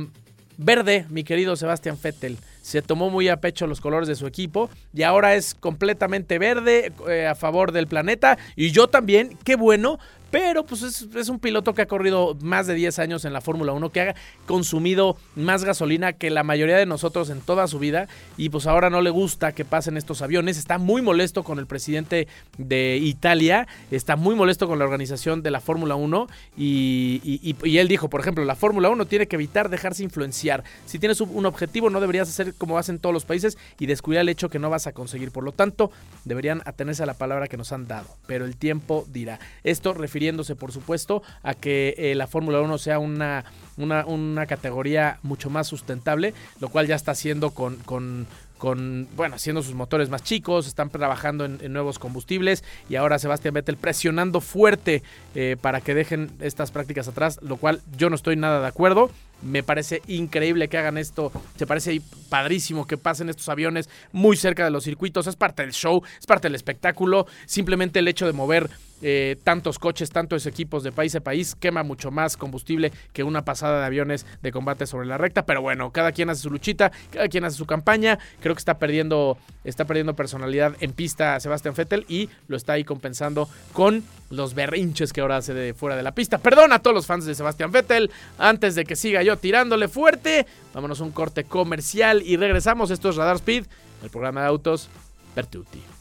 [0.57, 2.38] verde, mi querido Sebastián Vettel.
[2.62, 6.92] Se tomó muy a pecho los colores de su equipo y ahora es completamente verde
[7.09, 8.38] eh, a favor del planeta.
[8.55, 9.98] Y yo también, qué bueno,
[10.30, 13.72] pero pues es, un piloto que ha corrido más de 10 años en la Fórmula
[13.72, 14.14] 1, que ha
[14.46, 18.90] consumido más gasolina que la mayoría de nosotros en toda su vida y pues ahora
[18.90, 20.58] no le gusta que pasen estos aviones.
[20.58, 25.50] Está muy molesto con el presidente de Italia, está muy molesto con la organización de
[25.50, 30.02] la Fórmula 1 y, él dijo, por ejemplo, la Fórmula 1 tiene que evitar dejarse
[30.02, 30.64] influenciar.
[30.86, 34.28] Si tienes un objetivo no deberías hacer como hacen todos los países y descuidar el
[34.28, 35.30] hecho que no vas a conseguir.
[35.30, 35.90] Por lo tanto,
[36.24, 38.08] deberían atenerse a la palabra que nos han dado.
[38.26, 39.38] Pero el tiempo dirá.
[39.64, 43.44] Esto refiriéndose, por supuesto, a que eh, la Fórmula 1 sea una,
[43.76, 48.26] una, categoría mucho más sustentable, lo cual ya está haciendo con, con,
[48.57, 53.52] con, bueno, haciendo sus motores más chicos, están trabajando en, nuevos combustibles y ahora Sebastián
[53.52, 55.02] Vettel presionando fuerte
[55.35, 59.11] eh, para que dejen estas prácticas atrás, lo cual yo no estoy nada de acuerdo.
[59.42, 61.31] Me parece increíble que hagan esto.
[61.57, 62.00] Se parece
[62.31, 65.26] padrísimo que pasen estos aviones muy cerca de los circuitos.
[65.26, 67.26] Es parte del show, es parte del espectáculo.
[67.44, 68.70] Simplemente el hecho de mover
[69.02, 73.44] eh, tantos coches, tantos equipos de país a país, quema mucho más combustible que una
[73.44, 75.44] pasada de aviones de combate sobre la recta.
[75.44, 78.18] Pero bueno, cada quien hace su luchita, cada quien hace su campaña.
[78.40, 82.85] Creo que está perdiendo, está perdiendo personalidad en pista Sebastián Vettel y lo está ahí
[82.85, 86.38] compensando con los berrinches que ahora hace de fuera de la pista.
[86.38, 88.11] Perdón a todos los fans de Sebastián Vettel.
[88.38, 92.90] Antes de que siga yo tirándole fuerte, vámonos a un corte comercial y regresamos.
[92.90, 93.66] Esto es Radar Speed,
[94.02, 94.88] el programa de autos
[95.35, 95.95] Pertuti.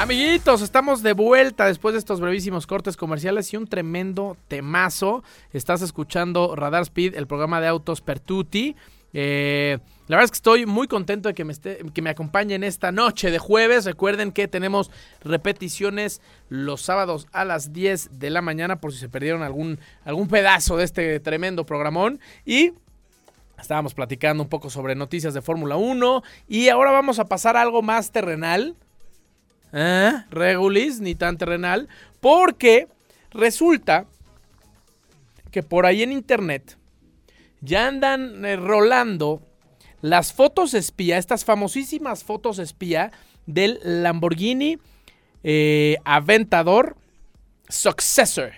[0.00, 5.22] Amiguitos, estamos de vuelta después de estos brevísimos cortes comerciales y un tremendo temazo.
[5.52, 8.76] Estás escuchando Radar Speed, el programa de autos Pertuti.
[9.12, 12.64] Eh, la verdad es que estoy muy contento de que me, esté, que me acompañen
[12.64, 13.84] esta noche de jueves.
[13.84, 14.90] Recuerden que tenemos
[15.22, 20.26] repeticiones los sábados a las 10 de la mañana por si se perdieron algún, algún
[20.26, 22.18] pedazo de este tremendo programón.
[22.44, 22.72] Y
[23.56, 27.62] estábamos platicando un poco sobre noticias de Fórmula 1 y ahora vamos a pasar a
[27.62, 28.74] algo más terrenal.
[29.72, 30.12] ¿Eh?
[30.30, 31.88] Regulis, ni tan terrenal.
[32.20, 32.88] Porque
[33.30, 34.06] resulta
[35.52, 36.79] que por ahí en internet
[37.60, 39.42] ya andan eh, rolando
[40.02, 43.12] las fotos espía, estas famosísimas fotos espía
[43.46, 44.78] del Lamborghini
[45.42, 46.96] eh, Aventador
[47.68, 48.52] Successor.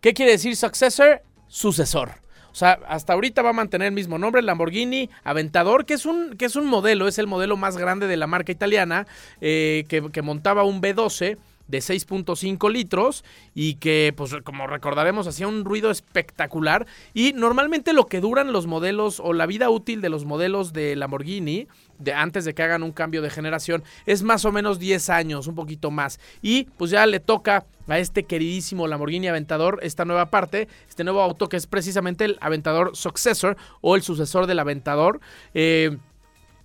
[0.00, 1.22] ¿Qué quiere decir Successor?
[1.48, 2.10] Sucesor.
[2.52, 6.36] O sea, hasta ahorita va a mantener el mismo nombre, Lamborghini Aventador, que es un,
[6.38, 9.06] que es un modelo, es el modelo más grande de la marca italiana,
[9.42, 11.36] eh, que, que montaba un B12
[11.68, 13.24] de 6.5 litros
[13.54, 16.86] y que, pues como recordaremos, hacía un ruido espectacular.
[17.14, 20.96] Y normalmente lo que duran los modelos o la vida útil de los modelos de
[20.96, 25.10] Lamborghini, de antes de que hagan un cambio de generación, es más o menos 10
[25.10, 26.20] años, un poquito más.
[26.42, 31.20] Y pues ya le toca a este queridísimo Lamborghini Aventador esta nueva parte, este nuevo
[31.20, 35.20] auto que es precisamente el Aventador Successor o el sucesor del Aventador.
[35.54, 35.96] Eh,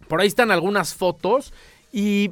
[0.08, 1.54] por ahí están algunas fotos
[1.94, 2.32] y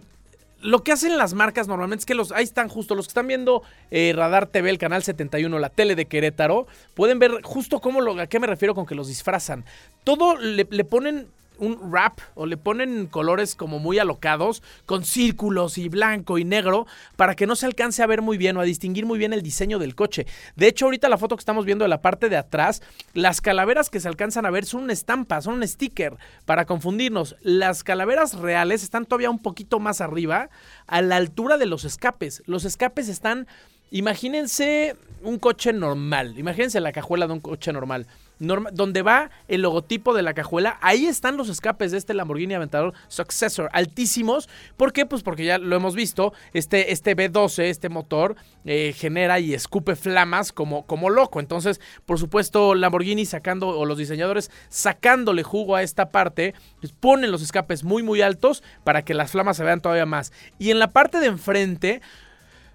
[0.61, 3.27] lo que hacen las marcas normalmente es que los, ahí están justo, los que están
[3.27, 8.01] viendo eh, Radar TV, el canal 71, la tele de Querétaro, pueden ver justo cómo
[8.01, 9.65] lo, a qué me refiero con que los disfrazan.
[10.03, 11.27] Todo le, le ponen
[11.59, 16.87] un wrap o le ponen colores como muy alocados, con círculos y blanco y negro,
[17.15, 19.41] para que no se alcance a ver muy bien o a distinguir muy bien el
[19.41, 20.25] diseño del coche.
[20.55, 22.81] De hecho, ahorita la foto que estamos viendo de la parte de atrás,
[23.13, 27.35] las calaveras que se alcanzan a ver son una estampa, son un sticker, para confundirnos.
[27.41, 30.49] Las calaveras reales están todavía un poquito más arriba,
[30.87, 32.43] a la altura de los escapes.
[32.45, 33.47] Los escapes están...
[33.91, 38.05] Imagínense un coche normal, imagínense la cajuela de un coche normal
[38.39, 42.93] donde va el logotipo de la cajuela, ahí están los escapes de este Lamborghini Aventador
[43.09, 44.49] Successor, altísimos.
[44.77, 45.05] ¿Por qué?
[45.05, 49.95] Pues porque ya lo hemos visto, este, este B12, este motor, eh, genera y escupe
[49.95, 51.39] flamas como, como loco.
[51.39, 57.31] Entonces, por supuesto, Lamborghini sacando, o los diseñadores sacándole jugo a esta parte, pues ponen
[57.31, 60.31] los escapes muy, muy altos para que las flamas se vean todavía más.
[60.57, 62.01] Y en la parte de enfrente,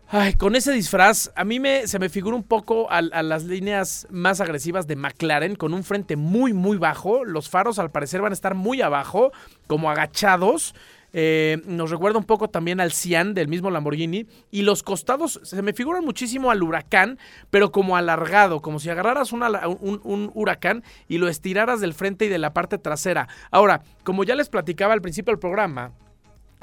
[0.09, 4.07] Ay, con ese disfraz, a mí me, se me figura un poco a, las líneas
[4.11, 7.25] más agresivas de McLaren, con un frente muy, muy bajo.
[7.25, 9.33] Los faros al parecer van a estar muy abajo,
[9.67, 10.75] como agachados.
[11.17, 14.27] Eh, nos recuerda un poco también al Cian del mismo Lamborghini.
[14.51, 17.19] Y los costados se me figuran muchísimo al huracán,
[17.51, 22.29] pero como alargado, como si agarraras un, un, huracán y lo estiraras del frente y
[22.29, 23.29] de la parte trasera.
[23.51, 25.93] Ahora, como ya les platicaba al principio del programa,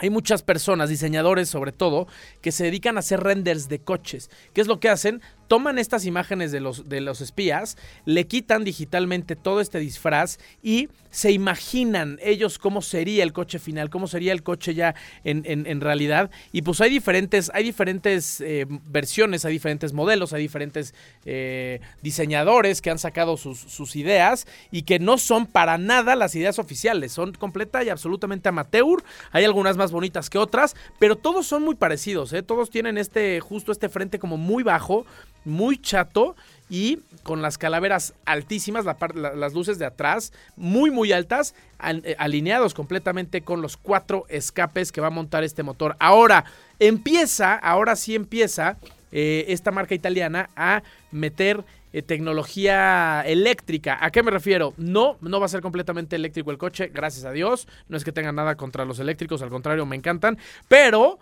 [0.02, 2.08] hay muchas personas, diseñadores sobre todo,
[2.42, 4.32] que se dedican a hacer renders de coches.
[4.52, 5.22] ¿Qué es lo que hacen?
[5.52, 10.88] Toman estas imágenes de los, de los espías, le quitan digitalmente todo este disfraz y
[11.10, 15.82] se imaginan ellos cómo sería el coche final, cómo sería el coche ya en, en,
[15.82, 16.32] realidad.
[16.54, 22.82] Y pues hay diferentes, hay diferentes eh, versiones, hay diferentes modelos, hay diferentes eh, diseñadores
[22.82, 27.12] que han sacado sus, sus, ideas y que no son para nada las ideas oficiales,
[27.12, 29.04] son completa y absolutamente amateur.
[29.34, 32.42] Hay algunas más bonitas que otras, pero todos son muy parecidos, ¿eh?
[32.42, 35.06] todos tienen este, justo este frente como muy bajo
[35.46, 36.36] muy chato
[36.70, 43.42] y con las calaveras altísimas, las luces de atrás muy muy altas, eh, alineados completamente
[43.42, 45.96] con los cuatro escapes que va a montar este motor.
[46.00, 46.46] Ahora
[46.80, 48.78] empieza, ahora sí empieza
[49.12, 53.98] eh, esta marca italiana a meter eh, tecnología eléctrica.
[54.00, 54.74] ¿A qué me refiero?
[54.78, 57.68] No, no va a ser completamente eléctrico el coche, gracias a Dios.
[57.90, 60.38] No es que tenga nada contra los eléctricos, al contrario, me encantan.
[60.70, 61.20] Pero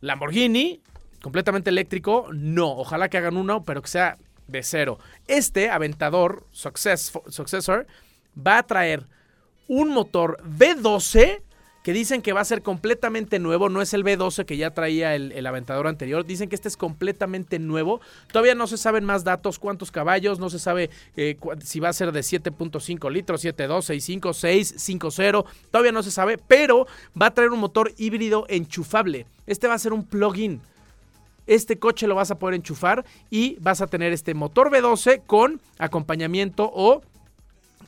[0.00, 0.80] Lamborghini
[1.26, 2.70] completamente eléctrico, no.
[2.70, 5.00] Ojalá que hagan uno, pero que sea de cero.
[5.26, 7.84] Este Aventador Successor
[8.38, 9.08] va a traer
[9.66, 11.40] un motor V12
[11.82, 15.16] que dicen que va a ser completamente nuevo, no es el V12 que ya traía
[15.16, 19.58] el, Aventador anterior, dicen que este es completamente nuevo, todavía no se saben más datos,
[19.58, 24.32] cuántos caballos, no se sabe eh, si va a ser de 7.5 litros, 7.2, 6.5,
[24.32, 26.86] 6, 5.0, todavía no se sabe, pero
[27.20, 30.60] va a traer un motor híbrido enchufable, este va a ser un plug-in
[31.46, 35.60] este coche lo vas a poder enchufar y vas a tener este motor V12 con
[35.78, 37.02] acompañamiento o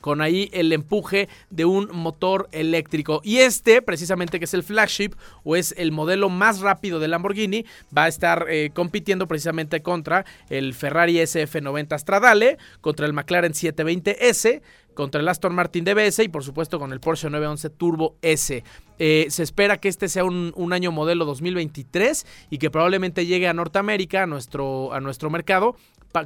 [0.00, 3.20] con ahí el empuje de un motor eléctrico.
[3.24, 5.10] Y este, precisamente que es el flagship
[5.44, 7.64] o es el modelo más rápido de Lamborghini,
[7.96, 14.62] va a estar eh, compitiendo precisamente contra el Ferrari SF90 Stradale, contra el McLaren 720S,
[14.98, 18.64] contra el Aston Martin DBS y por supuesto con el Porsche 911 Turbo S.
[18.98, 23.54] Eh, se espera que este sea un, año modelo 2023 y que probablemente llegue a
[23.54, 25.76] Norteamérica, a nuestro, a nuestro mercado,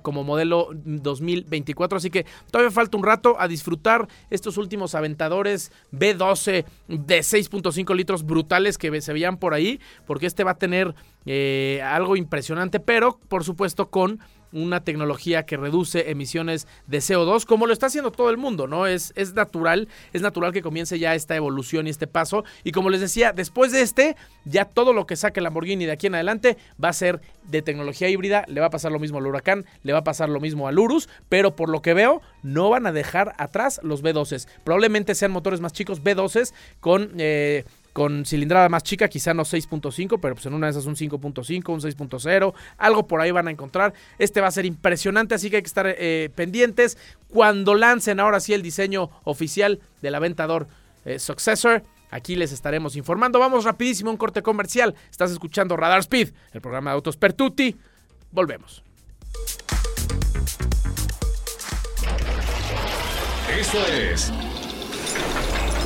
[0.00, 1.98] como modelo 2024.
[1.98, 8.24] Así que todavía falta un rato a disfrutar estos últimos aventadores B12 de 6.5 litros
[8.24, 10.94] brutales que se veían por ahí, porque este va a tener
[11.26, 14.18] eh, algo impresionante, pero por supuesto con
[14.52, 18.86] una tecnología que reduce emisiones de CO2, como lo está haciendo todo el mundo, ¿no?
[18.86, 22.44] Es, es natural, es natural que comience ya esta evolución y este paso.
[22.64, 26.06] Y como les decía, después de este, ya todo lo que saque Lamborghini de aquí
[26.06, 28.44] en adelante va a ser de tecnología híbrida.
[28.48, 30.79] Le va a pasar lo mismo al Huracán, le va a pasar lo mismo al
[30.79, 34.46] Urus, pero por lo que veo, no van a dejar atrás los B12s.
[34.64, 37.12] Probablemente sean motores más chicos, B12s, con.
[37.18, 40.96] Eh, con cilindrada más chica, quizá no 6.5, pero pues en una de esas un
[40.96, 43.92] 5.5, un 6.0, algo por ahí van a encontrar.
[44.18, 46.96] Este va a ser impresionante, así que hay que estar eh, pendientes
[47.28, 50.68] cuando lancen ahora sí el diseño oficial del Aventador
[51.04, 51.82] eh, Successor.
[52.10, 53.38] Aquí les estaremos informando.
[53.38, 54.94] Vamos rapidísimo un corte comercial.
[55.10, 57.74] Estás escuchando Radar Speed, el programa de autos Pertuti.
[58.30, 58.82] Volvemos.
[63.58, 64.32] Esto es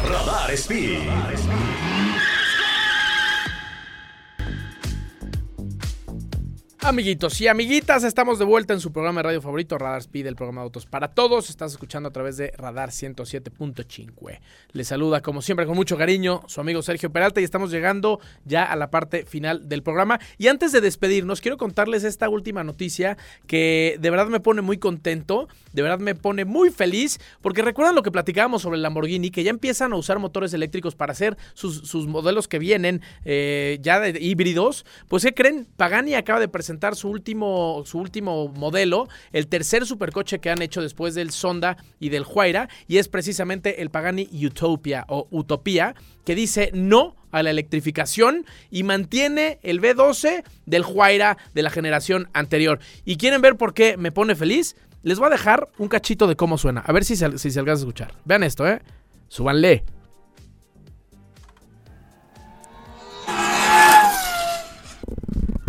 [0.09, 1.01] Radar Speed.
[6.87, 10.37] Amiguitos y amiguitas, estamos de vuelta en su programa de radio favorito, Radar Speed, el
[10.37, 11.51] programa de autos para todos.
[11.51, 14.39] Estás escuchando a través de Radar 107.5.
[14.71, 18.63] Les saluda, como siempre, con mucho cariño, su amigo Sergio Peralta y estamos llegando ya
[18.63, 20.21] a la parte final del programa.
[20.39, 23.19] Y antes de despedirnos, quiero contarles esta última noticia
[23.49, 27.97] que de verdad me pone muy contento, de verdad me pone muy feliz, porque recuerdan
[27.97, 31.37] lo que platicábamos sobre el Lamborghini, que ya empiezan a usar motores eléctricos para hacer
[31.55, 34.87] sus, modelos que vienen eh, ya de híbridos.
[35.09, 35.67] Pues, ¿qué creen?
[35.77, 40.83] Pagani acaba de presentar su último, su último modelo, el tercer supercoche que han hecho
[40.83, 46.35] después del Sonda y del Huayra, y es precisamente el Pagani Utopia o Utopía, que
[46.35, 52.79] dice no a la electrificación y mantiene el B12 del Huayra de la generación anterior.
[53.05, 54.77] ¿Y quieren ver por qué me pone feliz?
[55.03, 57.61] Les voy a dejar un cachito de cómo suena, a ver si se, si se
[57.61, 58.15] alcanza a escuchar.
[58.25, 58.81] Vean esto, ¿eh?
[59.29, 59.85] Súbanle.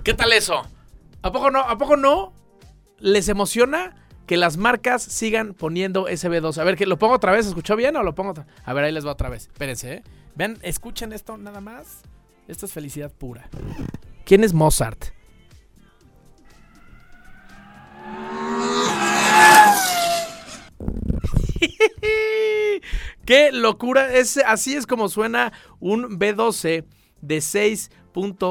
[0.03, 0.63] ¿Qué tal eso?
[1.21, 1.59] ¿A poco no?
[1.59, 2.33] ¿A poco no?
[2.99, 3.95] ¿Les emociona
[4.25, 6.57] que las marcas sigan poniendo SB2?
[6.57, 7.47] A ver, que lo pongo otra vez.
[7.47, 9.43] ¿Escuchó bien o lo pongo otra A ver, ahí les va otra vez.
[9.47, 10.03] Espérense, ¿eh?
[10.35, 12.01] Vean, escuchen esto nada más.
[12.47, 13.49] Esto es felicidad pura.
[14.25, 15.05] ¿Quién es Mozart?
[23.25, 24.13] ¡Qué locura!
[24.13, 26.85] Es, así es como suena un B12
[27.21, 27.91] de 6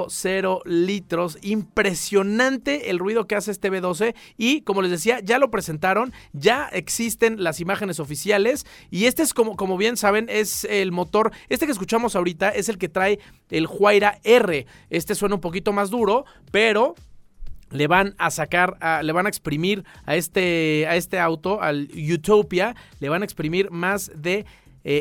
[0.09, 1.39] 0 litros.
[1.43, 6.69] Impresionante el ruido que hace este B12 y como les decía, ya lo presentaron, ya
[6.69, 11.67] existen las imágenes oficiales y este es como, como bien saben, es el motor, este
[11.67, 13.19] que escuchamos ahorita es el que trae
[13.51, 14.67] el Huayra R.
[14.91, 16.95] Este suena un poquito más duro, pero
[17.71, 22.77] le van a sacar, le van a exprimir a este, a este auto, al Utopia,
[23.01, 24.47] le van a exprimir más de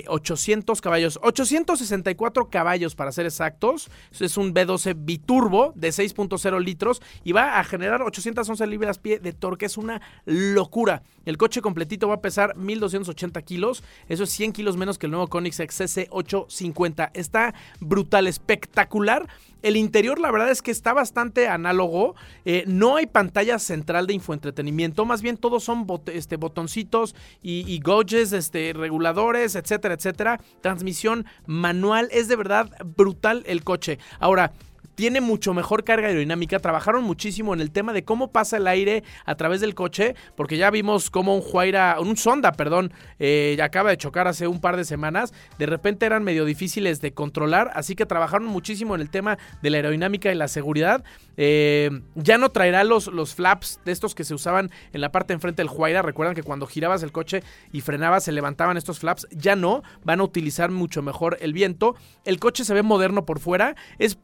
[0.08, 3.90] 800 eh, caballos, 864 caballos para ser exactos.
[4.20, 9.66] Es un B12 biturbo de 6.0 litros y va a generar 811 libras-pie de torque.
[9.66, 11.04] Es una locura.
[11.26, 13.84] El coche completito va a pesar 1280 kilos.
[14.10, 17.12] Eso es 100 kilos menos que el nuevo Koenigsegg CC850.
[17.14, 19.28] Está brutal, espectacular.
[19.66, 22.14] El interior, la verdad es que está bastante análogo.
[22.46, 25.06] Eh, no hay pantalla central de infoentretenimiento.
[25.06, 27.82] Más bien todos son este, botoncitos y, y
[28.14, 30.40] este, reguladores, etcétera, etcétera.
[30.62, 32.08] Transmisión manual.
[32.12, 34.00] Es de verdad brutal el coche.
[34.20, 34.54] Ahora,
[34.96, 36.60] tiene mucho mejor carga aerodinámica.
[36.60, 40.58] Trabajaron muchísimo en el tema de cómo pasa el aire a través del coche, porque
[40.58, 44.78] ya vimos cómo un Huayra, un Sonda, perdón, eh, acaba de chocar hace un par
[44.78, 45.34] de semanas.
[45.60, 49.70] De repente eran medio difíciles de controlar, así que trabajaron muchísimo en el tema de
[49.70, 51.04] la aerodinámica y la seguridad.
[51.38, 55.34] Eh, ya no traerá los, los flaps de estos que se usaban en la parte
[55.34, 56.02] enfrente del Huayra.
[56.02, 59.28] Recuerdan que cuando girabas el coche y frenabas se levantaban estos flaps.
[59.32, 61.96] Ya no, van a utilizar mucho mejor el viento.
[62.24, 63.76] El coche se ve moderno por fuera.
[64.00, 64.18] Es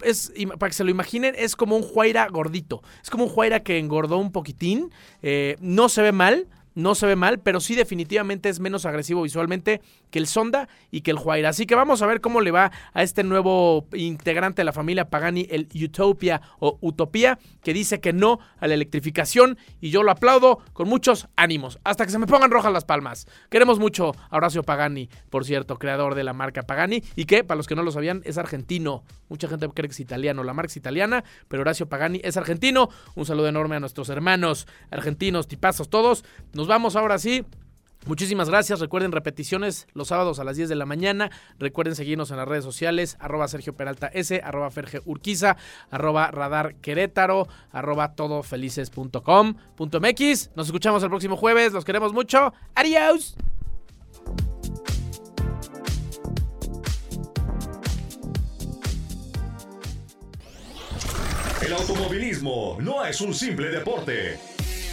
[0.62, 2.84] para que se lo imaginen, es como un Huayra gordito.
[3.02, 4.92] Es como un Huayra que engordó un poquitín.
[5.24, 9.24] Eh, no se ve mal no se ve mal, pero sí definitivamente es menos agresivo
[9.24, 9.82] visualmente
[10.12, 11.50] que el Sonda y que el Huayra.
[11.50, 15.10] Así que vamos a ver cómo le va a este nuevo integrante de la familia
[15.10, 20.12] Pagani, el Utopia o Utopía, que dice que no a la electrificación y yo lo
[20.12, 23.28] aplaudo con muchos ánimos, hasta que se me pongan rojas las palmas.
[23.50, 27.58] Queremos mucho a Horacio Pagani, por cierto, creador de la marca Pagani y que, para
[27.58, 29.04] los que no lo sabían, es argentino.
[29.30, 32.90] Mucha gente cree que es italiano, la marca es italiana, pero Horacio Pagani es argentino.
[33.16, 36.24] Un saludo enorme a nuestros hermanos argentinos, tipazos todos.
[36.54, 37.46] Nos vamos ahora sí.
[38.08, 38.80] Muchísimas gracias.
[38.80, 41.30] Recuerden repeticiones los sábados a las 10 de la mañana.
[41.60, 45.56] Recuerden seguirnos en las redes sociales, arroba Sergio Peralta S, arroba Ferge Urquiza,
[45.92, 50.50] arroba Radar Querétaro, arroba todofelices.com.mx.
[50.56, 51.74] Nos escuchamos el próximo jueves.
[51.74, 52.56] Los queremos mucho.
[52.74, 53.36] Adiós.
[61.62, 64.40] El automovilismo no es un simple deporte